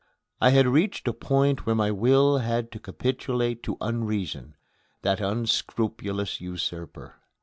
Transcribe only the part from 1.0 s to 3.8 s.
a point where my will had to capitulate to